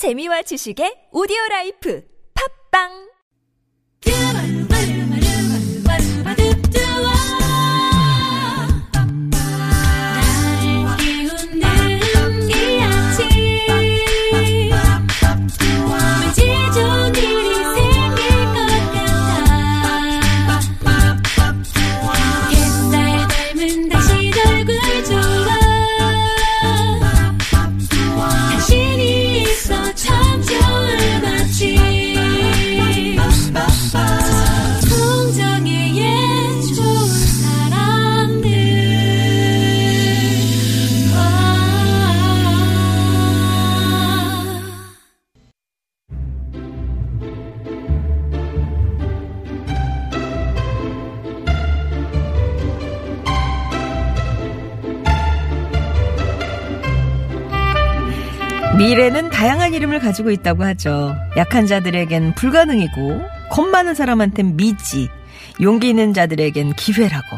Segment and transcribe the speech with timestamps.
[0.00, 2.00] 재미와 지식의 오디오 라이프.
[2.32, 3.09] 팝빵
[58.80, 61.14] 미래는 다양한 이름을 가지고 있다고 하죠.
[61.36, 63.20] 약한 자들에겐 불가능이고,
[63.50, 65.10] 겁 많은 사람한텐 미지,
[65.60, 67.36] 용기 있는 자들에겐 기회라고.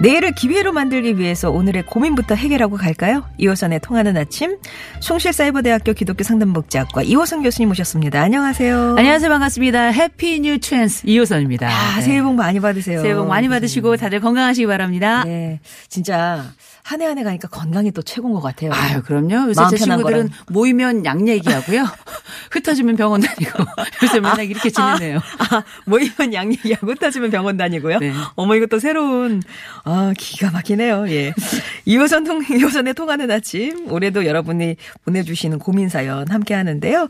[0.00, 3.24] 내일을 기회로 만들기 위해서 오늘의 고민부터 해결하고 갈까요?
[3.38, 4.58] 이호선의 통하는 아침,
[4.98, 8.20] 숭실사이버대학교 기독교 상담복지학과 이호선 교수님 모셨습니다.
[8.20, 8.96] 안녕하세요.
[8.98, 9.30] 안녕하세요.
[9.30, 9.86] 반갑습니다.
[9.90, 11.68] happy new trans 이호선입니다.
[11.68, 12.02] 아, 네.
[12.02, 13.00] 새해 복 많이 받으세요.
[13.00, 15.22] 새해 복 많이 받으시고 다들 건강하시기 바랍니다.
[15.24, 15.60] 네.
[15.88, 16.44] 진짜,
[16.86, 18.70] 한 해 한 해 가니까 건강이 또 최고인 것 같아요.
[18.74, 19.48] 아유, 그럼요.
[19.48, 20.28] 요새 제 친구들은 거랑.
[20.50, 21.86] 모이면 양 얘기하고요.
[22.52, 23.64] 흩어지면 병원 다니고.
[24.04, 25.18] 요새 맨날 이렇게 지내네요.
[25.38, 28.00] 아, 모이면 양 얘기하고 따지면 병원 다니고요.
[28.00, 28.12] 네.
[28.34, 29.42] 어머 또 새로운
[29.84, 31.08] 아 기가 막히네요.
[31.08, 31.32] 예.
[31.86, 37.08] 이호선 통 이호선의 통하는 아침 올해도 여러분이 보내주시는 고민 사연 함께 하는데요.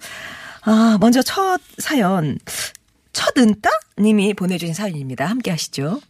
[0.62, 2.38] 아 먼저 첫 사연
[3.12, 5.26] 첫 은따 님이 보내주신 사연입니다.
[5.26, 6.00] 함께 하시죠.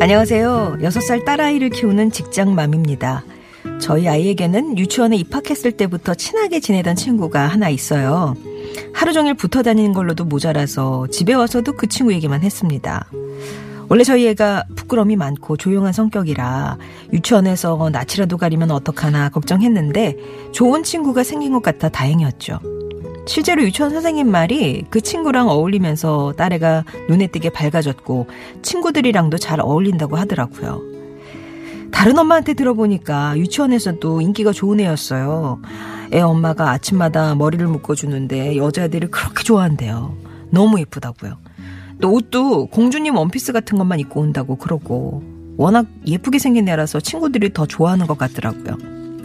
[0.00, 0.78] 안녕하세요.
[0.80, 3.24] 6살 딸아이를 키우는 직장맘입니다.
[3.80, 8.36] 저희 아이에게는 유치원에 입학했을 때부터 친하게 지내던 친구가 하나 있어요.
[8.94, 13.10] 하루 종일 붙어 다니는 걸로도 모자라서 집에 와서도 그 친구 얘기만 했습니다.
[13.88, 16.78] 원래 저희 애가 부끄러움이 많고 조용한 성격이라
[17.12, 20.16] 유치원에서 낯이라도 가리면 어떡하나 걱정했는데
[20.52, 22.60] 좋은 친구가 생긴 것 같아 다행이었죠.
[23.28, 28.26] 실제로 유치원 선생님 말이 그 친구랑 어울리면서 딸애가 눈에 띄게 밝아졌고
[28.62, 30.80] 친구들이랑도 잘 어울린다고 하더라고요.
[31.92, 35.60] 다른 엄마한테 들어보니까 유치원에서도 인기가 좋은 애였어요.
[36.14, 40.16] 애 엄마가 아침마다 머리를 묶어주는데 여자애들이 그렇게 좋아한대요.
[40.50, 41.36] 너무 예쁘다고요.
[42.00, 45.22] 또 옷도 공주님 원피스 같은 것만 입고 온다고 그러고
[45.58, 48.78] 워낙 예쁘게 생긴 애라서 친구들이 더 좋아하는 것 같더라고요.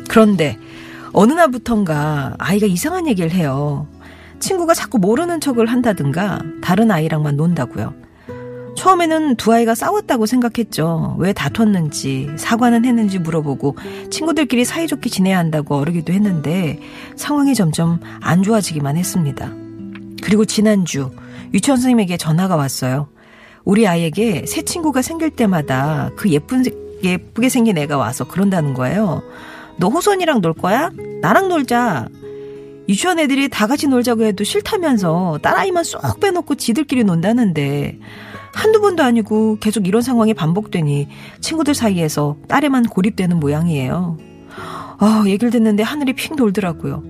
[0.09, 0.57] 그런데
[1.13, 3.87] 어느 날부턴가 아이가 이상한 얘기를 해요.
[4.43, 7.93] 친구가 자꾸 모르는 척을 한다든가 다른 아이랑만 논다고요.
[8.75, 11.15] 처음에는 두 아이가 싸웠다고 생각했죠.
[11.17, 13.77] 왜 다퉜는지, 사과는 했는지 물어보고
[14.09, 16.79] 친구들끼리 사이좋게 지내야 한다고 어르기도 했는데
[17.15, 19.49] 상황이 점점 안 좋아지기만 했습니다.
[20.21, 21.11] 그리고 지난주
[21.53, 23.07] 유치원 선생님에게 전화가 왔어요.
[23.63, 26.65] 우리 아이에게 새 친구가 생길 때마다 그 예쁜,
[27.01, 29.23] 예쁘게 생긴 애가 와서 그런다는 거예요.
[29.77, 30.91] 너 호선이랑 놀 거야?
[31.21, 32.09] 나랑 놀자.
[32.89, 37.99] 유치원 애들이 다 같이 놀자고 해도 싫다면서 딸아이만 쏙 빼놓고 지들끼리 논다는데
[38.53, 41.07] 한두 번도 아니고 계속 이런 상황이 반복되니
[41.41, 44.17] 친구들 사이에서 딸에만 고립되는 모양이에요.
[44.99, 47.03] 아, 얘기를 듣는데 하늘이 핑 돌더라고요.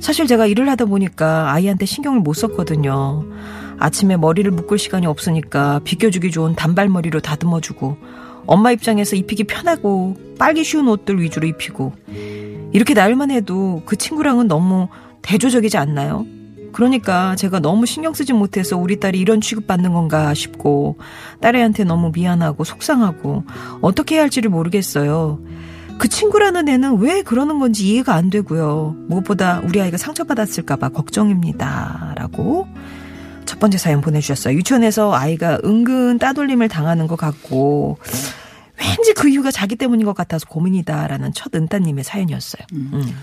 [0.00, 3.24] 사실 제가 일을 하다 보니까 아이한테 신경을 못 썼거든요.
[3.78, 7.96] 아침에 머리를 묶을 시간이 없으니까 비껴주기 좋은 단발머리로 다듬어주고
[8.46, 11.92] 엄마 입장에서 입히기 편하고 빨기 쉬운 옷들 위주로 입히고
[12.72, 14.88] 이렇게 나열만 해도 그 친구랑은 너무
[15.22, 16.26] 대조적이지 않나요?
[16.72, 20.98] 그러니까 제가 너무 신경 쓰지 못해서 우리 딸이 이런 취급받는 건가 싶고
[21.40, 23.44] 딸애한테 너무 미안하고 속상하고
[23.80, 25.38] 어떻게 해야 할지를 모르겠어요.
[25.98, 28.96] 그 친구라는 애는 왜 그러는 건지 이해가 안 되고요.
[29.08, 32.14] 무엇보다 우리 아이가 상처받았을까봐 걱정입니다.
[32.16, 32.66] 라고
[33.44, 34.56] 첫 번째 사연 보내주셨어요.
[34.56, 37.98] 유치원에서 아이가 은근 따돌림을 당하는 것 같고
[38.82, 42.66] 왠지 그 이유가 자기 때문인 것 같아서 고민이다라는 첫 은따님의 사연이었어요.
[42.72, 43.22] 음.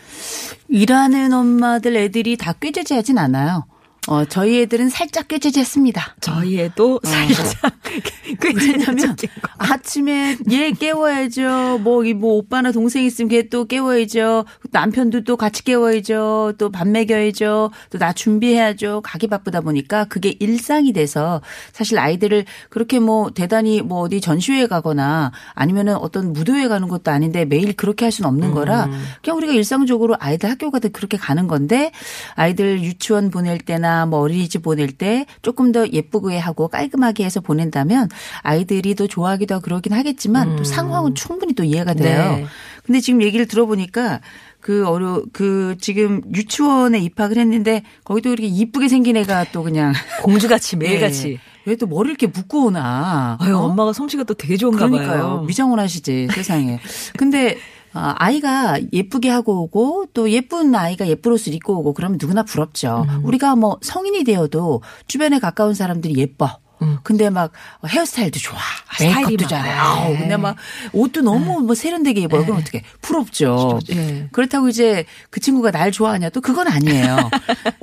[0.68, 3.66] 일하는 엄마들 애들이 다 꾀죄죄하진 않아요.
[4.08, 6.16] 어, 저희 애들은 살짝 꾀죄죄했습니다.
[6.22, 7.74] 저희 애도 살짝
[8.40, 11.80] 그 왜냐면 아침에 아침에 얘 깨워야죠.
[11.84, 14.46] 뭐, 이 뭐, 오빠나 동생 있으면 걔 또 깨워야죠.
[14.72, 16.54] 남편도 또 같이 깨워야죠.
[16.58, 17.72] 또 밥 먹여야죠.
[17.92, 19.02] 또 나 준비해야죠.
[19.04, 21.42] 가기 바쁘다 보니까 그게 일상이 돼서
[21.74, 27.46] 사실 아이들을 그렇게 뭐 대단히 뭐 어디 전시회에 가거나 아니면은 어떤 무도회 가는 것도 아닌데
[27.46, 28.88] 매일 그렇게 할 수는 없는 거라
[29.24, 31.92] 그냥 우리가 일상적으로 아이들 학교 가듯 그렇게 가는 건데
[32.36, 38.10] 아이들 유치원 보낼 때나 뭐 어린이집 보낼 때 조금 더 예쁘게 하고 깔끔하게 해서 보낸다면
[38.42, 42.38] 아이들이 더 좋아하기도 하고 그러긴 하겠지만 또 상황은 충분히 또 이해가 돼요.
[42.38, 42.46] 네.
[42.86, 44.20] 근데 지금 얘기를 들어보니까
[44.62, 49.94] 그 어려 그 지금 유치원에 입학을 했는데 거기도 이렇게 이쁘게 생긴 애가 또 그냥
[50.24, 51.40] 공주같이 매일같이.
[51.66, 53.38] 왜또 머리를 이렇게 묶고 오나?
[53.40, 53.60] 아유, 어?
[53.66, 55.22] 엄마가 솜씨가 또 되게 좋은가 그러니까요.
[55.22, 55.44] 봐요.
[55.48, 56.80] 미장원 하시지 세상에.
[57.18, 57.58] 근데
[57.94, 63.06] 아, 아이가 예쁘게 하고 오고 또 예쁜 아이가 예쁜 옷을 입고 오고 그러면 누구나 부럽죠.
[63.10, 63.26] 음.
[63.26, 66.60] 우리가 뭐 성인이 되어도 주변에 가까운 사람들이 예뻐.
[67.04, 67.52] 근데 막
[67.88, 68.58] 헤어스타일도 좋아.
[68.58, 69.08] 음.
[69.08, 69.70] 스타일이 메이크업도 막, 잘해.
[69.70, 69.76] 네.
[69.76, 70.56] 아우, 근데 막
[70.94, 72.44] 옷도 너무 뭐 세련되게 입어요.
[72.46, 72.84] 그럼 어떻게?
[73.02, 73.80] 부럽죠.
[73.92, 74.28] 예.
[74.32, 77.30] 그렇다고 이제 그 친구가 날 좋아하냐 또 그건 아니에요.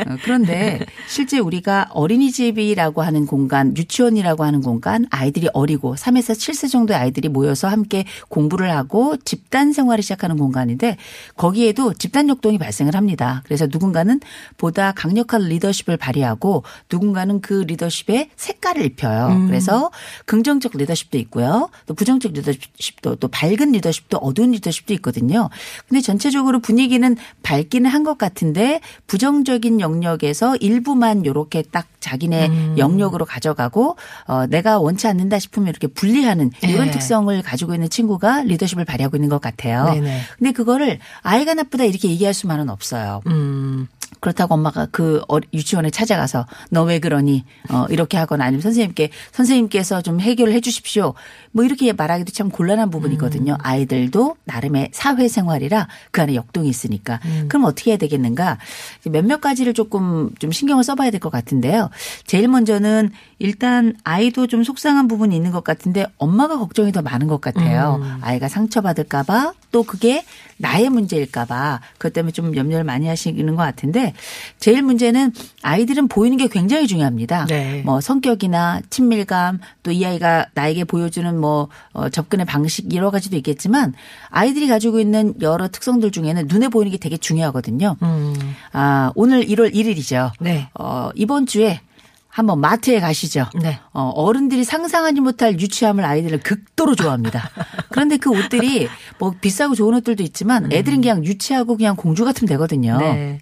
[0.07, 6.99] 어, 그런데 실제 우리가 어린이집이라고 하는 공간, 유치원이라고 하는 공간, 아이들이 어리고 3에서 7세 정도의
[6.99, 10.97] 아이들이 모여서 함께 공부를 하고 집단 생활을 시작하는 공간인데
[11.37, 13.43] 거기에도 집단 역동이 발생을 합니다.
[13.45, 14.21] 그래서 누군가는
[14.57, 19.45] 보다 강력한 리더십을 발휘하고 누군가는 그 리더십에 색깔을 입혀요.
[19.47, 19.91] 그래서
[20.25, 21.69] 긍정적 리더십도 있고요.
[21.87, 25.51] 또 부정적 리더십도 또 밝은 리더십도 어두운 리더십도 있거든요.
[25.89, 33.97] 근데 전체적으로 분위기는 밝기는 한 것 같은데 부정적인 영역에서 일부만 요렇게 딱 자기네 영역으로 가져가고
[34.29, 36.91] 어 내가 원치 않는다 싶으면 이렇게 분리하는 이런 예.
[36.93, 39.87] 특성을 가지고 있는 친구가 리더십을 발휘하고 있는 것 같아요.
[39.93, 40.21] 네네.
[40.39, 43.23] 근데 그거를 아이가 나쁘다 이렇게 얘기할 수만은 없어요.
[43.27, 43.89] 음.
[44.27, 50.03] 그렇다고 엄마가 그 어- 유치원에 찾아가서 너 왜 그러니 어 이렇게 하거나 아니면 선생님께 선생님께서
[50.03, 51.15] 좀 해결을 해 주십시오.
[51.53, 53.57] 뭐 이렇게 말하기도 참 곤란한 부분이거든요.
[53.61, 57.19] 아이들도 나름의 사회생활이라 그 안에 역동이 있으니까.
[57.49, 58.59] 그럼 어떻게 해야 되겠는가?
[59.05, 61.89] 몇몇 가지를 조금 좀 신경을 써 봐야 될 것 같은데요.
[62.27, 67.41] 제일 먼저는 일단 아이도 좀 속상한 부분이 있는 것 같은데 엄마가 걱정이 더 많은 것
[67.41, 68.01] 같아요.
[68.23, 70.25] 아이가 상처받을까 봐 또 그게
[70.59, 74.15] 나의 문제일까 봐 그것 때문에 좀 염려를 많이 하시는 것 같은데
[74.61, 75.33] 제일 문제는
[75.63, 77.47] 아이들은 보이는 게 굉장히 중요합니다.
[77.47, 77.83] 네.
[77.85, 83.95] 뭐 성격이나 친밀감 또 이 아이가 나에게 보여주는 뭐 어, 접근의 방식 여러 가지도 있겠지만
[84.29, 87.97] 아이들이 가지고 있는 여러 특성들 중에는 눈에 보이는 게 되게 중요하거든요.
[88.03, 88.35] 음.
[88.73, 90.33] 아 오늘 1월 1일이죠.
[90.41, 90.69] 네.
[90.79, 91.81] 어, 이번 주에
[92.29, 93.47] 한번 마트에 가시죠.
[93.63, 93.79] 네.
[93.95, 97.49] 어, 어른들이 상상하지 못할 유치함을 아이들을 극도로 좋아합니다.
[97.89, 102.99] 그런데 그 옷들이 뭐 비싸고 좋은 옷들도 있지만 애들은 그냥 유치하고 그냥 공주 같으면 되거든요.
[102.99, 103.39] 네.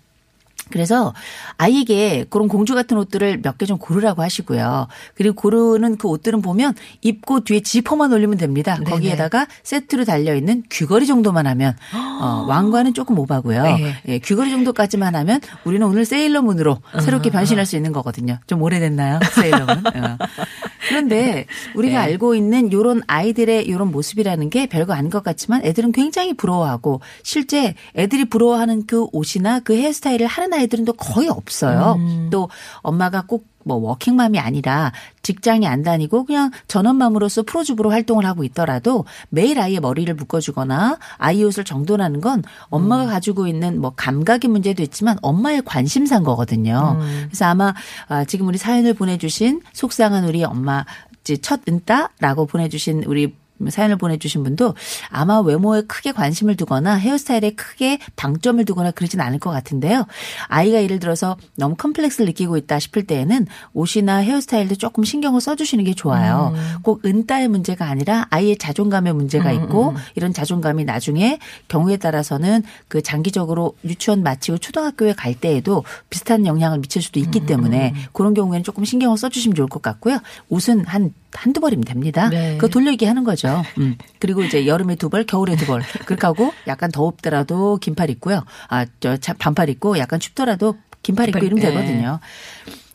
[0.70, 1.12] 그래서
[1.56, 4.88] 아이에게 그런 공주 같은 옷들을 몇 개 좀 고르라고 하시고요.
[5.14, 8.74] 그리고 고르는 그 옷들은 보면 입고 뒤에 지퍼만 올리면 됩니다.
[8.76, 8.90] 네네.
[8.90, 13.62] 거기에다가 세트로 달려 있는 귀걸이 정도만 하면 어, 왕관은 조금 오바고요.
[13.62, 13.94] 네.
[14.08, 18.38] 예, 귀걸이 정도까지만 하면 우리는 오늘 세일러문으로 새롭게 변신할 수 있는 거거든요.
[18.46, 19.20] 좀 오래됐나요?
[19.32, 19.86] 세일러문.
[19.86, 20.18] 어.
[20.88, 22.12] 그런데 우리가 네.
[22.12, 27.74] 알고 있는 요런 아이들의 요런 모습이라는 게 별거 아닌 것 같지만 애들은 굉장히 부러워하고 실제
[27.96, 31.98] 애들이 부러워하는 그 옷이나 그 헤어스타일을 하는 아이들은 또 거의 없어요.
[32.30, 32.48] 또
[32.82, 34.92] 엄마가 꼭 뭐 워킹맘이 아니라
[35.22, 41.64] 직장에 안 다니고 그냥 전업맘으로서 프로주부로 활동을 하고 있더라도 매일 아이의 머리를 묶어주거나 아이 옷을
[41.64, 46.98] 정돈하는 건 엄마가 가지고 있는 뭐 감각의 문제도 있지만 엄마의 관심사인 거거든요.
[47.24, 47.74] 그래서 아마
[48.08, 50.84] 아, 지금 우리 사연을 보내주신 속상한 우리 엄마
[51.40, 53.34] 첫 은따라고 보내주신 우리
[53.70, 54.74] 사연을 보내주신 분도
[55.08, 60.06] 아마 외모에 크게 관심을 두거나 헤어스타일에 크게 방점을 두거나 그러진 않을 것 같은데요.
[60.48, 65.94] 아이가 예를 들어서 너무 컴플렉스를 느끼고 있다 싶을 때에는 옷이나 헤어스타일도 조금 신경을 써주시는 게
[65.94, 66.54] 좋아요.
[66.82, 73.76] 꼭 은따의 문제가 아니라 아이의 자존감의 문제가 있고 이런 자존감이 나중에 경우에 따라서는 그 장기적으로
[73.84, 79.18] 유치원 마치고 초등학교에 갈 때에도 비슷한 영향을 미칠 수도 있기 때문에 그런 경우에는 조금 신경을
[79.18, 80.18] 써주시면 좋을 것 같고요.
[80.48, 82.28] 옷은 한 한두 벌이면 됩니다.
[82.28, 82.56] 네.
[82.56, 83.53] 그거 돌려입기 하는 거죠.
[83.78, 83.96] 음.
[84.18, 85.82] 그리고 이제 여름에 두 벌, 겨울에 두 벌.
[86.06, 88.44] 그렇게 하고 약간 더웁더라도 긴팔 입고요.
[88.68, 91.70] 아, 저 차- 반팔 입고 약간 춥더라도 긴팔 입고 이러면 네.
[91.70, 92.20] 되거든요.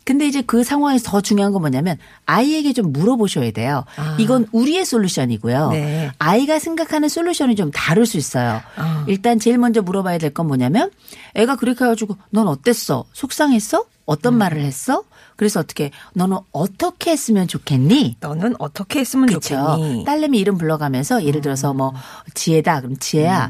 [0.05, 3.85] 근데 이제 그 상황에서 더 중요한 건 뭐냐면 아이에게 좀 물어보셔야 돼요.
[3.95, 4.17] 아.
[4.19, 5.69] 이건 우리의 솔루션이고요.
[5.69, 6.09] 네.
[6.17, 8.59] 아이가 생각하는 솔루션이 좀 다를 수 있어요.
[8.75, 9.05] 아.
[9.07, 10.89] 일단 제일 먼저 물어봐야 될 건 뭐냐면
[11.35, 13.05] 애가 그렇게 해가지고 넌 어땠어?
[13.13, 13.85] 속상했어?
[14.05, 14.37] 어떤 음.
[14.39, 15.03] 말을 했어?
[15.39, 18.17] 그래서 어떻게 너는 어떻게 했으면 좋겠니?
[18.19, 19.55] 너는 어떻게 했으면 그렇죠.
[19.55, 20.03] 좋겠니?
[20.03, 21.93] 딸내미 이름 불러가면서 예를 들어서 뭐
[22.33, 23.49] 지혜다 그럼 지혜야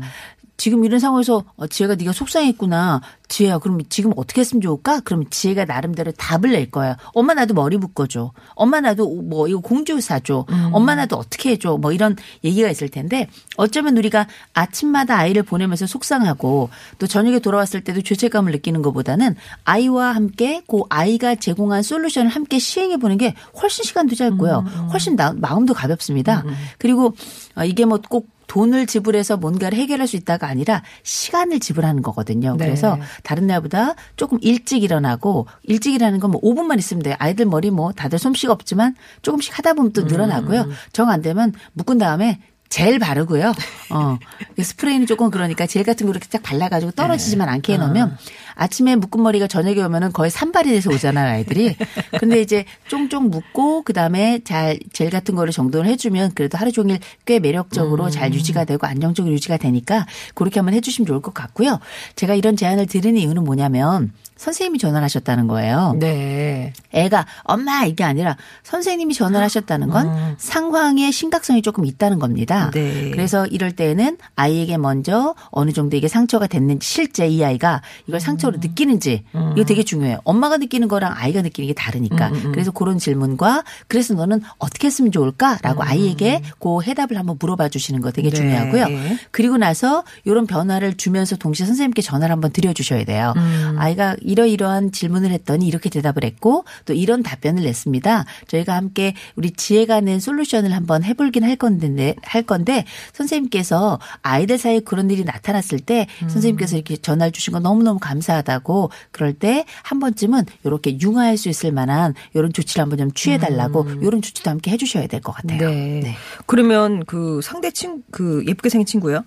[0.59, 2.99] 지금 이런 상황에서 어, 지혜가 네가 속상했구나.
[3.29, 4.99] 지혜야 그럼 지금 어떻게 했으면 좋을까?
[4.99, 6.95] 그럼 지혜가 나름대로 답을 낼 거예요.
[7.13, 8.33] 엄마 나도 머리 묶어줘.
[8.55, 10.45] 엄마 나도 뭐 이거 공주 사줘.
[10.73, 11.77] 엄마 나도 어떻게 해줘.
[11.77, 18.01] 뭐 이런 얘기가 있을 텐데 어쩌면 우리가 아침마다 아이를 보내면서 속상하고 또 저녁에 돌아왔을 때도
[18.01, 24.15] 죄책감을 느끼는 것보다는 아이와 함께 그 아이가 제공한 솔루션을 함께 시행해 보는 게 훨씬 시간도
[24.15, 24.65] 짧고요.
[24.91, 26.43] 훨씬 나- 마음도 가볍습니다.
[26.79, 27.13] 그리고
[27.55, 32.57] 어, 이게 뭐꼭 돈을 지불해서 뭔가를 해결할 수 있다가 아니라 시간을 지불하는 거거든요.
[32.57, 32.65] 네.
[32.65, 37.15] 그래서 다른 날보다 조금 일찍 일어나고 일찍 일어나는 건뭐 5분만 있으면 돼요.
[37.19, 40.67] 아이들 머리 뭐 다들 솜씨가 없지만 조금씩 하다 보면 또 늘어나고요.
[40.91, 43.53] 정안 되면 묶은 다음에 젤 바르고요.
[43.89, 44.19] 어.
[44.61, 48.17] 스프레이는 조금 그러니까 젤 같은 거 이렇게 딱 발라가지고 떨어지지만 않게 해놓으면
[48.55, 51.75] 아침에 묶은 머리가 저녁에 오면은 거의 산발이 돼서 오잖아요, 아이들이.
[52.19, 56.99] 근데 이제 쫑쫑 묶고 그 다음에 잘 젤 같은 거를 정돈을 해주면 그래도 하루 종일
[57.25, 61.79] 꽤 매력적으로 잘 유지가 되고 안정적으로 유지가 되니까 그렇게 한번 해주시면 좋을 것 같고요.
[62.15, 65.97] 제가 이런 제안을 드리는 이유는 뭐냐면 선생님이 전화를 하셨다는 거예요.
[65.99, 66.71] 네.
[66.93, 72.71] 애가 엄마 이게 아니라 선생님이 전화를 하셨다는 건 상황의 심각성이 조금 있다는 겁니다.
[72.73, 73.11] 네.
[73.11, 78.59] 그래서 이럴 때는 아이에게 먼저 어느 정도 이게 상처가 됐는지 실제 이 아이가 이걸 상처로
[78.59, 79.25] 느끼는지
[79.57, 80.19] 이거 되게 중요해요.
[80.23, 82.31] 엄마가 느끼는 거랑 아이가 느끼는 게 다르니까.
[82.53, 88.11] 그래서 그런 질문과 그래서 너는 어떻게 했으면 좋을까라고 아이에게 그 해답을 한번 물어봐 주시는 거
[88.11, 88.37] 되게 네.
[88.37, 88.85] 중요하고요.
[89.31, 93.33] 그리고 나서 이런 변화를 주면서 동시에 선생님께 전화를 한번 드려 주셔야 돼요.
[93.77, 98.25] 아이가 이러이러한 질문을 했더니 이렇게 대답을 했고 또 이런 답변을 냈습니다.
[98.47, 104.79] 저희가 함께 우리 지혜가 낸 솔루션을 한번 해볼긴 할 건데 할 건데 선생님께서 아이들 사이에
[104.81, 109.99] 그런 일이 나타났을 때 선생님께서 이렇게 전화를 주신 거 너무 너무 감사하다고 그럴 때 한
[109.99, 115.07] 번쯤은 이렇게 융화할 수 있을 만한 이런 조치를 한번 좀 취해달라고 이런 조치도 함께 해주셔야
[115.07, 115.69] 될 것 같아요.
[115.69, 116.15] 네.
[116.45, 119.25] 그러면 그 상대 친, 그 예쁘게 생긴 친구요?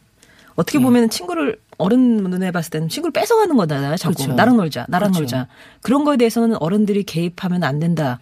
[0.55, 0.85] 어떻게 네.
[0.85, 3.97] 보면 친구를 어른 눈에 봤을 때는 친구를 뺏어가는 거잖아요.
[3.97, 4.35] 자꾸 그렇죠.
[4.35, 5.21] 나랑 놀자, 나랑 그렇죠.
[5.37, 5.49] 놀자.
[5.83, 8.19] 그런 거에 대해서는 어른들이 개입하면 안 된다.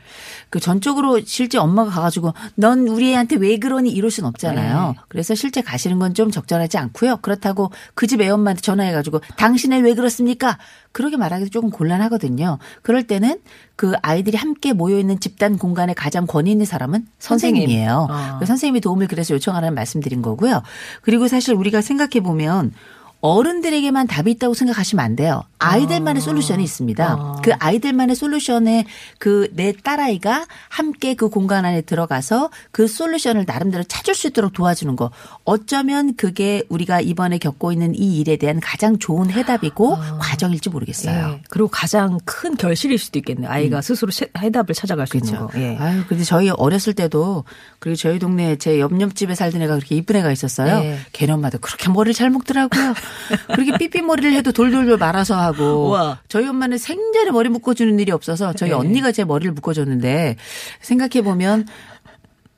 [0.51, 4.89] 그 전적으로 실제 엄마가 가가지고 넌 우리 애한테 왜 그러니 이럴 순 없잖아요.
[4.97, 5.01] 네.
[5.09, 7.19] 그래서 실제 가시는 건 좀 적절하지 않고요.
[7.19, 10.59] 그렇다고 그 집 애엄마한테 전화해가지고 당신은 왜 그렇습니까?
[10.93, 12.59] 그렇게 말하기도 조금 곤란하거든요.
[12.83, 13.39] 그럴 때는
[13.77, 17.63] 그 아이들이 함께 모여 있는 집단 공간에 가장 권위 있는 사람은 선생님.
[17.63, 18.09] 선생님이에요.
[18.11, 18.39] 아.
[18.41, 20.63] 그 선생님이 도움을 그래서 요청하라는 말씀드린 거고요.
[21.03, 22.73] 그리고 사실 우리가 생각해 보면
[23.21, 25.43] 어른들에게만 답이 있다고 생각하시면 안 돼요.
[25.59, 27.37] 아이들만의 솔루션이 있습니다.
[27.43, 28.87] 그 아이들만의 솔루션에
[29.19, 34.95] 그 내 딸아이가 함께 그 공간 안에 들어가서 그 솔루션을 나름대로 찾을 수 있도록 도와주는
[34.97, 35.11] 거.
[35.45, 41.33] 어쩌면 그게 우리가 이번에 겪고 있는 이 일에 대한 가장 좋은 해답이고 과정일지 모르겠어요.
[41.35, 41.43] 예.
[41.51, 43.51] 그리고 가장 큰 결실일 수도 있겠네요.
[43.51, 45.47] 아이가 스스로 세- 해답을 찾아갈 수 있는 음.
[45.49, 45.53] 그렇죠.
[45.53, 45.61] 거.
[45.61, 45.77] 예.
[45.79, 47.45] 아유, 근데 저희 어렸을 때도
[47.81, 50.83] 그리고 저희 동네에 제 옆옆집에 살던 애가 그렇게 이쁜 애가 있었어요.
[50.85, 50.99] 예.
[51.13, 52.95] 걔네 엄마도 그렇게 머리를 잘 묶더라고요.
[53.47, 56.21] 그렇게 삐삐 머리를 해도 돌돌돌 말아서 하고 우와.
[56.29, 58.75] 저희 엄마는 생전에 머리 묶어주는 일이 없어서 저희 예.
[58.75, 60.37] 언니가 제 머리를 묶어줬는데
[60.81, 61.67] 생각해 보면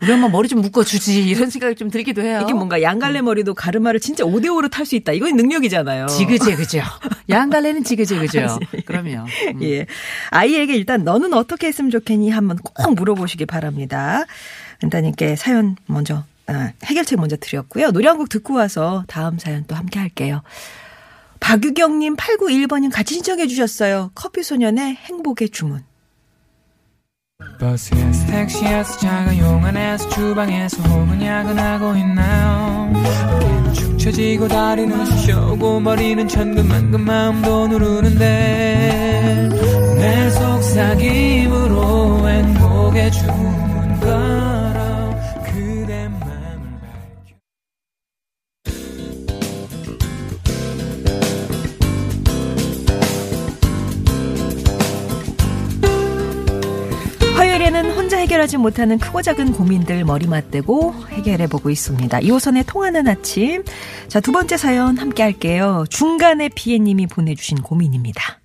[0.02, 2.40] 우리 엄마 머리 좀 묶어주지 이런 생각이 좀 들기도 해요.
[2.42, 5.12] 이게 뭔가 양갈래 머리도 가르마를 진짜 5대5로 탈 수 있다.
[5.12, 6.06] 이건 능력이잖아요.
[6.06, 6.82] 지그재 그죠.
[7.28, 8.58] 양갈래는 지그재 그죠.
[8.84, 9.26] 그럼요.
[9.54, 9.62] 음.
[9.62, 9.86] 예.
[10.30, 14.24] 아이에게 일단 너는 어떻게 했으면 좋겠니 한번 꼭 물어보시기 바랍니다.
[14.82, 17.90] 은따님께 사연 먼저 아, 해결책 먼저 드렸고요.
[17.92, 20.42] 노래 한 곡 듣고 와서 다음 사연 또 함께 할게요.
[21.40, 24.10] 박유경님 8921번님 같이 신청해 주셨어요.
[24.14, 25.82] 커피소년의 행복의 주문.
[27.58, 32.92] 버스에서 택시에서 자가용 안에서 주방에서 혹은 야근하고 있나요
[33.74, 39.48] 축 처지고 다리는 쑤셔오고 머리는 천근만근 마음도 누르는데
[39.96, 43.71] 내 속삭임으로 행복의 주문
[58.42, 62.20] 해결하지 못하는 크고 작은 고민들 머리 맞대고 해결해 보고 있습니다.
[62.20, 63.62] 이호선의 통하는 아침.
[64.08, 65.84] 자, 두 번째 사연 함께 할게요.
[65.88, 68.40] 중간에 피해님이 보내주신 고민입니다.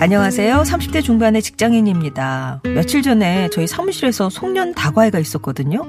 [0.00, 0.62] 안녕하세요.
[0.62, 2.62] 30대 중반의 직장인입니다.
[2.64, 5.84] 며칠 전에 저희 사무실에서 송년 다과회가 있었거든요.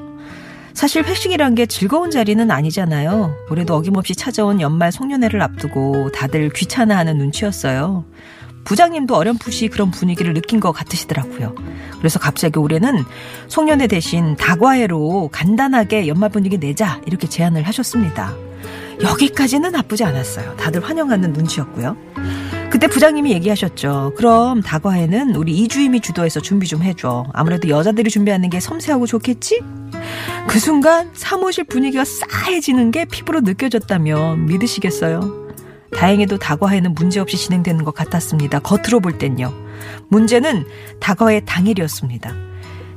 [0.78, 3.36] 사실 회식이란 게 즐거운 자리는 아니잖아요.
[3.50, 8.06] 올해도 어김없이 찾아온 연말 송년회를 앞두고 다들 귀찮아하는 눈치였어요.
[8.64, 11.56] 부장님도 어렴풋이 그런 분위기를 느낀 것 같으시더라고요.
[11.98, 13.04] 그래서 갑자기 올해는
[13.48, 18.36] 송년회 대신 다과회로 간단하게 연말 분위기 내자 이렇게 제안을 하셨습니다.
[19.02, 20.58] 여기까지는 나쁘지 않았어요.
[20.58, 21.98] 다들 환영하는 눈치였고요.
[22.70, 24.14] 그때 부장님이 얘기하셨죠.
[24.18, 27.26] 그럼 다과회는 우리 이주임이 주도해서 준비 좀 해줘.
[27.34, 29.62] 아무래도 여자들이 준비하는 게 섬세하고 좋겠지?
[30.48, 35.48] 그 순간 사무실 분위기가 싸해지는 게 피부로 느껴졌다면 믿으시겠어요?
[35.96, 38.60] 다행히도 다과회는 문제없이 진행되는 것 같았습니다.
[38.60, 39.54] 겉으로 볼 땐요.
[40.10, 40.66] 문제는
[41.00, 42.34] 다과회 당일이었습니다.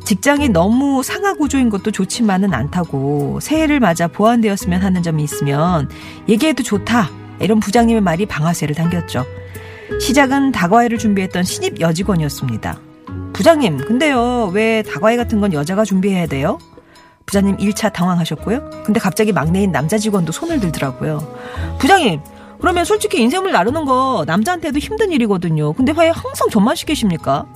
[0.05, 5.89] 직장이 너무 상하 구조인 것도 좋지만은 않다고 새해를 맞아 보완되었으면 하는 점이 있으면
[6.29, 7.11] 얘기해도 좋다.
[7.41, 9.25] 이런 부장님의 말이 방아쇠를 당겼죠.
[9.99, 12.79] 시작은 다과회를 준비했던 신입 여직원이었습니다.
[13.33, 16.59] 부장님, 근데요, 왜 다과회 같은 건 여자가 준비해야 돼요?
[17.27, 18.83] 부장님 1차 당황하셨고요.
[18.85, 21.35] 근데 갑자기 막내인 남자 직원도 손을 들더라고요.
[21.79, 22.21] 부장님,
[22.61, 25.73] 그러면 솔직히 인생을 나누는 거 남자한테도 힘든 일이거든요.
[25.73, 27.47] 근데 왜 항상 저만 시키십니까?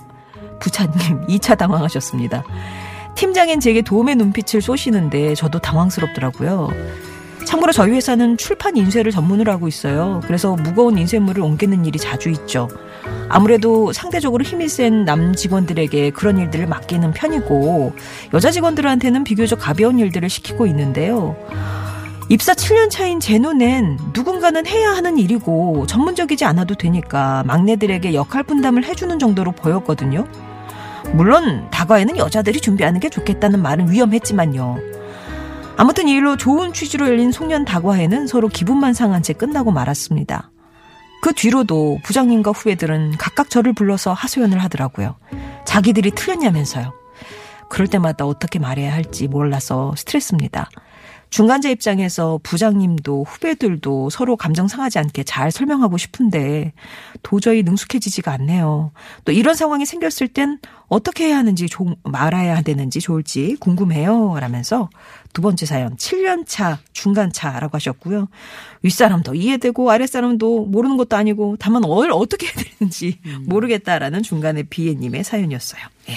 [0.60, 2.44] 부차님 2차 당황하셨습니다.
[3.14, 6.70] 팀장인 제게 도움의 눈빛을 쏘시는데 저도 당황스럽더라고요.
[7.44, 10.20] 참고로 저희 회사는 출판 인쇄를 전문으로 하고 있어요.
[10.26, 12.68] 그래서 무거운 인쇄물을 옮기는 일이 자주 있죠.
[13.28, 17.92] 아무래도 상대적으로 힘이 센 남 직원들에게 그런 일들을 맡기는 편이고
[18.32, 21.36] 여자 직원들한테는 비교적 가벼운 일들을 시키고 있는데요.
[22.30, 28.84] 입사 7년 차인 제 눈엔 누군가는 해야 하는 일이고 전문적이지 않아도 되니까 막내들에게 역할 분담을
[28.84, 30.26] 해주는 정도로 보였거든요.
[31.12, 34.93] 물론 다과에는 여자들이 준비하는 게 좋겠다는 말은 위험했지만요.
[35.76, 40.50] 아무튼 이 일로 좋은 취지로 열린 송년 다과회는 서로 기분만 상한 채 끝나고 말았습니다.
[41.20, 45.16] 그 뒤로도 부장님과 후배들은 각각 저를 불러서 하소연을 하더라고요.
[45.64, 46.92] 자기들이 틀렸냐면서요.
[47.70, 50.68] 그럴 때마다 어떻게 말해야 할지 몰라서 스트레스입니다.
[51.30, 56.74] 중간자 입장에서 부장님도 후배들도 서로 감정 상하지 않게 잘 설명하고 싶은데
[57.24, 58.92] 도저히 능숙해지지가 않네요.
[59.24, 64.36] 또 이런 상황이 생겼을 땐 어떻게 해야 하는지 조- 말아야 되는지 좋을지 궁금해요.
[64.38, 64.90] 라면서
[65.34, 68.28] 두 번째 사연 7년차 중간차라고 하셨고요.
[68.82, 75.82] 윗사람도 이해되고 아랫사람도 모르는 것도 아니고 다만 뭘 어떻게 해야 되는지 모르겠다라는 중간의 비애님의 사연이었어요.
[76.08, 76.14] 예.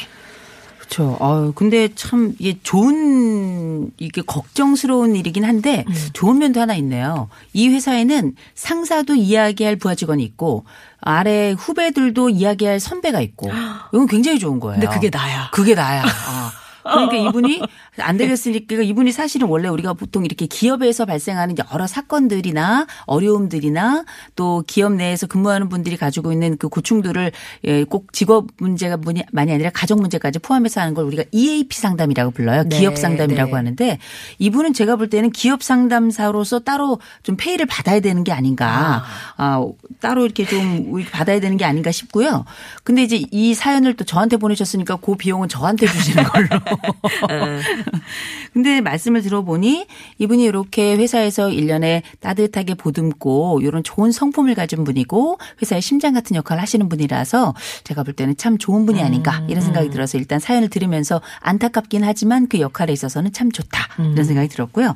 [0.77, 1.17] 그렇죠.
[1.19, 5.83] 어, 근데 참 이게 좋은 이게 걱정스러운 일이긴 한데
[6.13, 7.27] 좋은 면도 하나 있네요.
[7.53, 10.63] 이 회사에는 상사도 이야기할 부하 직원이 있고
[11.01, 13.49] 아래 후배들도 이야기할 선배가 있고
[13.93, 14.79] 이건 굉장히 좋은 거예요.
[14.79, 15.49] 근데 그게 나야.
[15.51, 16.03] 그게 나야.
[16.03, 16.67] 어.
[16.83, 17.61] 그러니까 이분이
[17.99, 24.93] 안 되겠으니까 이분이 사실은 원래 우리가 보통 이렇게 기업에서 발생하는 여러 사건들이나 어려움들이나 또 기업
[24.93, 27.31] 내에서 근무하는 분들이 가지고 있는 그 고충들을
[27.65, 28.97] 예, 꼭 직업 문제가
[29.31, 32.63] 많이 아니라 가정 문제까지 포함해서 하는 걸 우리가 EAP 상담이라고 불러요.
[32.63, 33.55] 네, 기업 상담이라고 네.
[33.55, 33.99] 하는데
[34.39, 39.03] 이분은 제가 볼 때는 기업 상담사로서 따로 좀 페이를 받아야 되는 게 아닌가.
[39.37, 39.65] 아,
[39.99, 42.45] 따로 이렇게 좀 받아야 되는 게 아닌가 싶고요.
[42.83, 46.47] 근데 이제 이 사연을 또 저한테 보내셨으니까 그 비용은 저한테 주시는 걸로.
[48.53, 55.81] 근데 말씀을 들어보니 이분이 이렇게 회사에서 1년에 따뜻하게 보듬고 이런 좋은 성품을 가진 분이고 회사의
[55.81, 60.17] 심장 같은 역할을 하시는 분이라서 제가 볼 때는 참 좋은 분이 아닌가 이런 생각이 들어서
[60.17, 64.95] 일단 사연을 들으면서 안타깝긴 하지만 그 역할에 있어서는 참 좋다 이런 생각이 들었고요.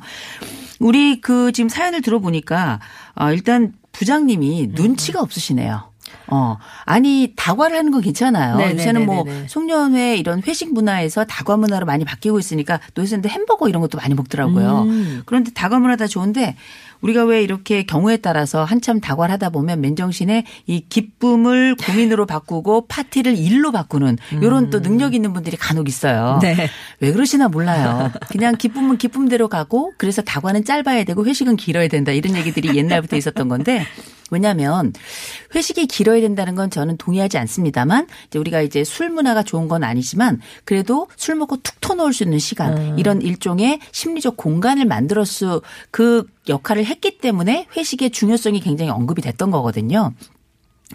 [0.80, 2.80] 우리 그 지금 사연을 들어보니까
[3.14, 5.91] 어, 일단 부장님이 눈치가 없으시네요.
[6.28, 6.56] 어.
[6.84, 8.56] 아니, 다과를 하는 건 괜찮아요.
[8.56, 8.82] 네네네네네.
[8.82, 13.82] 요새는 뭐 송년회 이런 회식 문화에서 다과 문화로 많이 바뀌고 있으니까 또 요새는 햄버거 이런
[13.82, 14.82] 것도 많이 먹더라고요.
[14.82, 15.22] 음.
[15.26, 16.56] 그런데 다과 문화 다 좋은데
[17.02, 23.36] 우리가 왜 이렇게 경우에 따라서 한참 다과를 하다 보면 맨정신에 이 기쁨을 고민으로 바꾸고 파티를
[23.36, 26.38] 일로 바꾸는 이런 또 능력 있는 분들이 간혹 있어요.
[26.40, 26.68] 네.
[27.00, 28.10] 왜 그러시나 몰라요.
[28.30, 33.48] 그냥 기쁨은 기쁨대로 가고 그래서 다과는 짧아야 되고 회식은 길어야 된다 이런 얘기들이 옛날부터 있었던
[33.48, 33.84] 건데
[34.32, 34.92] 왜냐하면
[35.54, 40.40] 회식이 길어야 된다는 건 저는 동의하지 않습니다만 이제 우리가 이제 술 문화가 좋은 건 아니지만
[40.64, 45.60] 그래도 술 먹고 툭 터놓을 수 있는 시간 이런 일종의 심리적 공간을 만들었수
[45.90, 50.12] 그 역할을 했기 때문에 회식의 중요성이 굉장히 언급이 됐던 거거든요.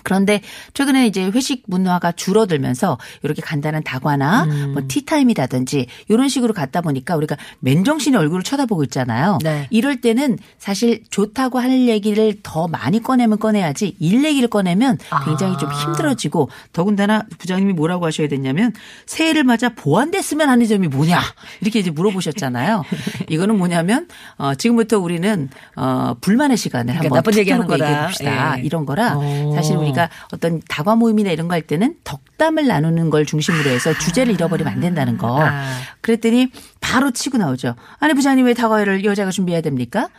[0.04, 0.42] 그런데
[0.74, 7.36] 최근에 이제 회식 문화가 줄어들면서 이렇게 간단한 다과나 뭐 티타임이라든지 이런 식으로 갔다 보니까 우리가
[7.60, 9.38] 맨정신에 얼굴을 쳐다보고 있잖아요.
[9.44, 9.68] 네.
[9.70, 15.72] 이럴 때는 사실 좋다고 할 얘기를 더 많이 꺼내면 꺼내야지 일 얘기를 꺼내면 굉장히 좀
[15.72, 18.74] 힘들어지고 더군다나 부장님이 뭐라고 하셔야 됐냐면
[19.06, 21.20] 새해를 맞아 보완됐으면 하는 점이 뭐냐
[21.62, 22.84] 이렇게 이제 물어보셨잖아요.
[23.30, 24.08] 이거는 뭐냐면
[24.38, 27.86] 어 지금부터 우리는 어 불만의 시간을 그러니까 한번 나쁜 툭 얘기하는 거다.
[27.86, 28.60] 얘기해 봅시다.
[28.60, 28.62] 예.
[28.64, 29.52] 이런 거라 어.
[29.56, 34.34] 사실 우리가 어떤 다과 모임이나 이런 거 할 때는 덕담을 나누는 걸 중심으로 해서 주제를
[34.34, 35.42] 잃어버리면 안 된다는 거.
[35.42, 35.64] 아.
[36.02, 37.76] 그랬더니 바로 치고 나오죠.
[38.00, 40.10] 아니 부장님 왜 다과를 여자가 준비해야 됩니까?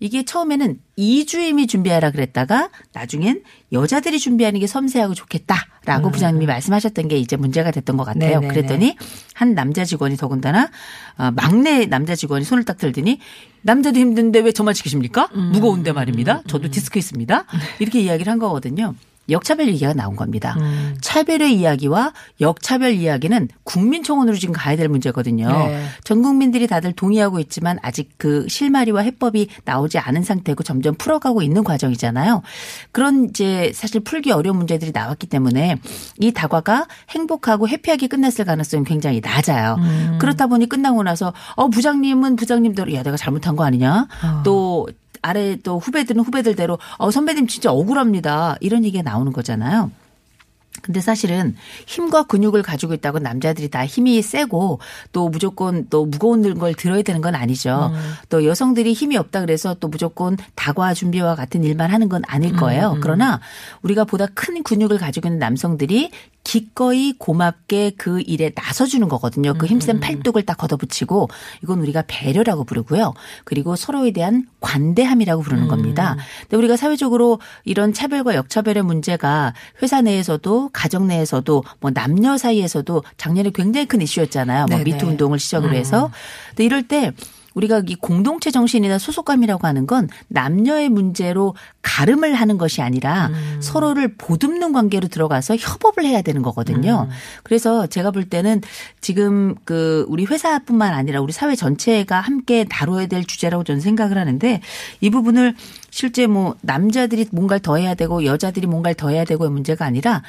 [0.00, 7.34] 이게 처음에는 이주임이 준비하라 그랬다가 나중엔 여자들이 준비하는 게 섬세하고 좋겠다라고 부장님이 말씀하셨던 게 이제
[7.36, 8.36] 문제가 됐던 것 같아요.
[8.36, 8.42] 음.
[8.42, 8.48] 네네네.
[8.54, 8.96] 그랬더니
[9.34, 10.70] 한 남자 직원이 더군다나
[11.16, 13.18] 어, 막내 남자 직원이 손을 딱 들더니
[13.62, 15.30] 남자도 힘든데 왜 저만 시키십니까?
[15.34, 15.50] 음.
[15.52, 16.42] 무거운데 말입니다.
[16.46, 17.44] 저도 디스크 있습니다.
[17.80, 18.94] 이렇게 이야기를 한 거거든요.
[19.30, 20.56] 역차별 얘기가 나온 겁니다.
[20.58, 20.96] 음.
[21.00, 25.48] 차별의 이야기와 역차별 이야기는 국민청원으로 지금 가야 될 문제거든요.
[25.48, 25.84] 네.
[26.04, 31.64] 전 국민들이 다들 동의하고 있지만 아직 그 실마리와 해법이 나오지 않은 상태고 점점 풀어가고 있는
[31.64, 32.42] 과정이잖아요.
[32.92, 35.76] 그런 이제 사실 풀기 어려운 문제들이 나왔기 때문에
[36.18, 39.76] 이 다과가 행복하고 해피하게 끝났을 가능성이 굉장히 낮아요.
[40.18, 44.08] 그렇다 보니 끝나고 나서 어 부장님은 부장님대로 야 내가 잘못한 거 아니냐?
[44.44, 44.86] 또
[45.22, 48.56] 아래 또 후배들은 후배들대로 어 선배님 진짜 억울합니다.
[48.60, 49.90] 이런 얘기가 나오는 거잖아요.
[50.82, 54.78] 근데 사실은 힘과 근육을 가지고 있다고 남자들이 다 힘이 세고
[55.12, 57.92] 또 무조건 또 무거운 걸 들어야 되는 건 아니죠.
[58.28, 62.98] 또 여성들이 힘이 없다 그래서 또 무조건 다과 준비와 같은 일만 하는 건 아닐 거예요.
[63.00, 63.40] 그러나
[63.82, 66.10] 우리가 보다 큰 근육을 가지고 있는 남성들이
[66.48, 69.52] 기꺼이 고맙게 그 일에 나서주는 거거든요.
[69.52, 71.28] 그 힘센 팔뚝을 딱 걷어붙이고
[71.62, 73.12] 이건 우리가 배려라고 부르고요.
[73.44, 76.16] 그리고 서로에 대한 관대함이라고 부르는 겁니다.
[76.40, 83.50] 근데 우리가 사회적으로 이런 차별과 역차별의 문제가 회사 내에서도 가정 내에서도 뭐 남녀 사이에서도 작년에
[83.50, 84.68] 굉장히 큰 이슈였잖아요.
[84.70, 84.84] 뭐 네네.
[84.84, 86.10] 미투 운동을 시작으로 해서.
[86.48, 87.12] 근데 이럴 때
[87.58, 94.72] 우리가 이 공동체 정신이나 소속감이라고 하는 건 남녀의 문제로 가름을 하는 것이 아니라 서로를 보듬는
[94.72, 97.08] 관계로 들어가서 협업을 해야 되는 거거든요.
[97.42, 98.60] 그래서 제가 볼 때는
[99.00, 104.60] 지금 그 우리 회사뿐만 아니라 우리 사회 전체가 함께 다뤄야 될 주제라고 저는 생각을 하는데
[105.00, 105.54] 이 부분을
[105.98, 110.22] 실제 뭐 남자들이 뭔가를 더 해야 되고 여자들이 뭔가를 더 해야 되고의 문제가 아니라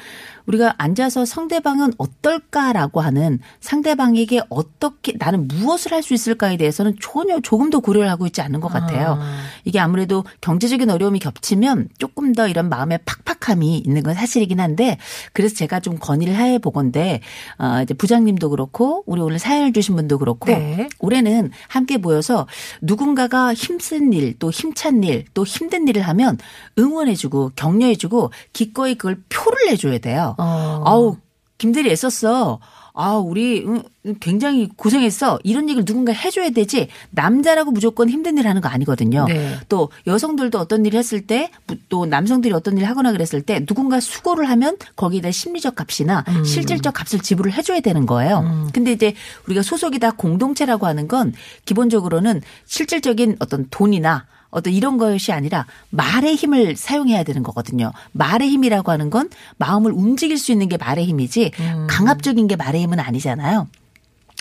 [0.46, 7.82] 우리가 앉아서 상대방은 어떨까라고 하는 상대방에게 어떻게 나는 무엇을 할 수 있을까에 대해서는 전혀 조금도
[7.82, 9.20] 고려를 하고 있지 않는 것 같아요.
[9.66, 14.96] 이게 아무래도 경제적인 어려움이 겹치면 조금 더 이런 마음의 팍팍함이 있는 건 사실이긴 한데
[15.34, 17.20] 그래서 제가 좀 건의를 해 보건데
[17.58, 20.88] 어 이제 부장님도 그렇고 우리 오늘 사연을 주신 분도 그렇고 네.
[21.00, 22.46] 올해는 함께 모여서
[22.80, 26.38] 누군가가 힘센 일, 또 힘찬 일, 또 힘든 일을 하면
[26.78, 30.34] 응원해주고 격려해주고 기꺼이 그걸 표를 내줘야 돼요.
[30.38, 30.82] 어.
[30.84, 31.16] 아우
[31.58, 32.58] 김대리 애썼어.
[32.92, 33.82] 아, 우리 응,
[34.18, 35.38] 굉장히 고생했어.
[35.44, 36.88] 이런 얘기를 누군가 해줘야 되지.
[37.10, 39.26] 남자라고 무조건 힘든 일 하는 거 아니거든요.
[39.28, 39.56] 네.
[39.68, 41.50] 또 여성들도 어떤 일을 했을 때
[41.88, 46.44] 또 남성들이 어떤 일을 하거나 그랬을 때 누군가 수고를 하면 거기에 대한 심리적 값이나 음.
[46.44, 48.68] 실질적 값을 지불을 해줘야 되는 거예요.
[48.72, 49.14] 근데 이제
[49.46, 51.32] 우리가 소속이 다 공동체라고 하는 건
[51.64, 57.92] 기본적으로는 실질적인 어떤 돈이나 어떤 이런 것이 아니라 말의 힘을 사용해야 되는 거거든요.
[58.12, 61.86] 말의 힘이라고 하는 건 마음을 움직일 수 있는 게 말의 힘이지 음.
[61.88, 63.68] 강압적인 게 말의 힘은 아니잖아요.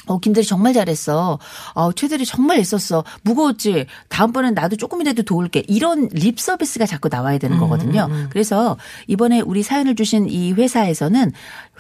[0.08, 1.38] 어, 김대리 정말 잘했어.
[1.74, 3.04] 어, 최대리 정말 애썼어.
[3.22, 3.86] 무거웠지.
[4.08, 5.64] 다음번엔 나도 조금이라도 도울게.
[5.68, 8.10] 이런 립 서비스가 자꾸 나와야 되는 음, 거거든요.
[8.32, 11.32] 그래서 이번에 우리 사연을 주신 이 회사에서는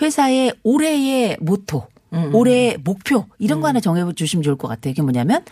[0.01, 4.91] 회사의 올해의 모토, 음, 올해의 목표 이런 거 하나 정해 주시면 좋을 것 같아요.
[4.91, 5.43] 이게 뭐냐면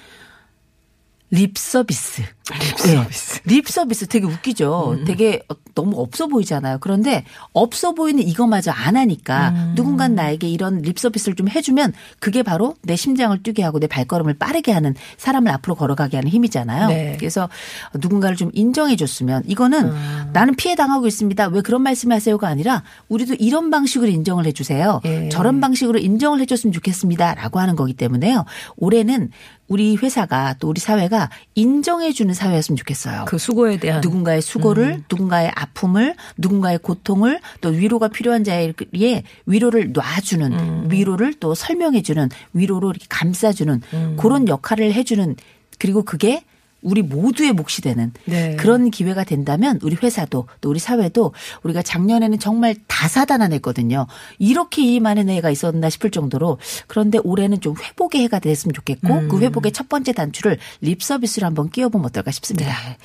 [1.30, 2.21] lip service.
[2.21, 3.41] lip service.
[3.43, 5.00] lip service 되게 웃기죠.
[5.06, 5.42] 되게
[5.76, 6.78] 너무 없어 보이잖아요.
[6.80, 12.76] 그런데 없어 보이는 이거마저 안 하니까 누군가 나에게 이런 lip service를 좀 해주면 그게 바로
[12.82, 16.88] 내 심장을 뛰게 하고 내 발걸음을 빠르게 하는 사람을 앞으로 걸어가게 하는 힘이잖아요.
[16.88, 17.18] 네.
[17.20, 17.50] 그래서
[17.96, 19.94] 누군가를 좀 인정해 줬으면 이거는
[20.32, 21.48] 나는 피해 당하고 있습니다.
[21.48, 25.02] 왜 그런 말씀 하세요가 아니라 우리도 이런 방식으로 인정을 해 주세요.
[25.04, 25.28] 예.
[25.30, 28.46] 저런 방식으로 인정을 해 줬으면 좋겠습니다 라고 하는 거기 때문에요.
[28.78, 29.32] 올해는
[29.67, 33.25] 우리 회사가 또 우리 사회가 인정해 주는 사회였으면 좋겠어요.
[33.25, 34.01] 그 수고에 대한.
[34.01, 42.30] 누군가의 수고를, 누군가의 아픔을, 누군가의 고통을 또 위로가 필요한 자에게 위로를 놔주는 위로를 또 설명해주는
[42.53, 43.82] 위로로 이렇게 감싸주는
[44.17, 45.36] 그런 역할을 해주는
[45.80, 46.43] 그리고 그게
[46.88, 48.56] 우리 모두의 몫이 되는 네.
[48.56, 54.08] 그런 기회가 된다면 우리 회사도 또 우리 사회도 우리가 작년에는 정말 다사다난했거든요.
[54.39, 59.39] 이렇게 이 많은 해가 있었나 싶을 정도로 그런데 올해는 좀 회복의 해가 됐으면 좋겠고 그
[59.39, 62.69] 회복의 첫 번째 단추를 lip service로 한번 끼워보면 어떨까 싶습니다.
[62.69, 62.97] 네.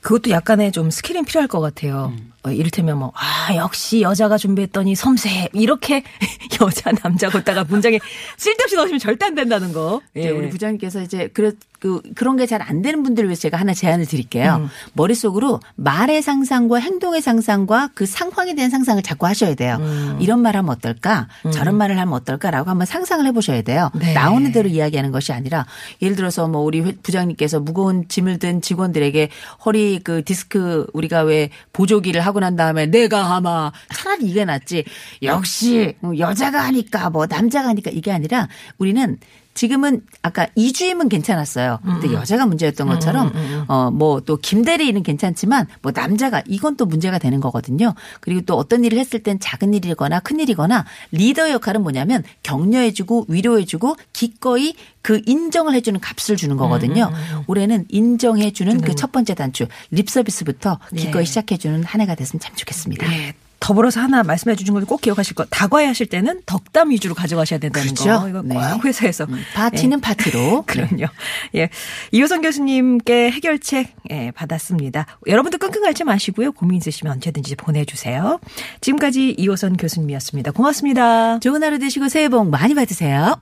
[0.00, 2.12] 그것도 약간의 좀 skill이 필요할 것 같아요.
[2.42, 5.48] 어, 이를테면 뭐, 아, 역시 여자가 준비했더니 섬세.
[5.52, 6.02] 이렇게
[6.62, 8.00] 여자, 남자 갖다가 문장에
[8.38, 10.00] 쓸데없이 넣으시면 절대 안 된다는 거.
[10.14, 10.30] 이제 예.
[10.30, 14.04] 우리 부장님께서 이제 그래 그 그런 게 잘 안 되는 분들을 위해서 제가 하나 제안을
[14.06, 14.68] 드릴게요.
[14.92, 19.78] 머릿속으로 말의 상상과 행동의 상상과 그 상황에 대한 상상을 자꾸 하셔야 돼요.
[20.20, 21.26] 이런 말 하면 어떨까?
[21.52, 23.90] 저런 말을 하면 어떨까라고 한번 상상을 해 보셔야 돼요.
[23.94, 24.12] 네.
[24.12, 25.66] 나오는 대로 이야기하는 것이 아니라
[26.02, 29.30] 예를 들어서 뭐 우리 회- 부장님께서 무거운 짐을 든 직원들에게
[29.64, 34.84] 허리 그 디스크 우리가 왜 보조기를 하고 난 다음에 내가 아마 차라리 이게 낫지.
[35.22, 39.18] 역시 여자가 하니까 뭐 남자가 하니까 이게 아니라 우리는
[39.54, 41.80] 지금은 아까 이주임은 괜찮았어요.
[41.84, 43.32] 음, 근데 여자가 문제였던 것처럼
[43.66, 47.94] 어뭐 또 김대리는 괜찮지만 뭐 남자가 이건 또 문제가 되는 거거든요.
[48.20, 53.96] 그리고 또 어떤 일을 했을 땐 작은 일이거나 큰 일이거나 리더 역할은 뭐냐면 격려해주고 위로해주고
[54.12, 57.10] 기꺼이 그 인정을 해주는 값을 주는 거거든요.
[57.48, 61.24] 올해는 인정해주는 그 첫 번째 단추 립 서비스부터 기꺼이 네.
[61.24, 63.10] 시작해주는 한 해가 됐으면 참 좋겠습니다.
[63.10, 63.32] 예.
[63.60, 65.44] 더불어서 하나 말씀해 주신 걸 꼭 기억하실 거.
[65.50, 68.20] 다과에 하실 때는 덕담 위주로 가져가셔야 된다는 그렇죠.
[68.22, 68.28] 거.
[68.28, 68.54] 이거 네.
[68.72, 69.24] 꼭 회사에서.
[69.28, 70.64] 음, 파티는 파티로.
[70.66, 71.06] 그럼요.
[71.54, 71.68] 예.
[72.10, 75.06] 이호선 교수님께 해결책 예, 받았습니다.
[75.26, 76.52] 여러분도 끙끙 앓지 마시고요.
[76.52, 78.40] 고민 있으시면 언제든지 보내주세요.
[78.80, 80.52] 지금까지 이호선 교수님이었습니다.
[80.52, 81.38] 고맙습니다.
[81.40, 83.36] 좋은 하루 되시고 새해 복 많이 받으세요.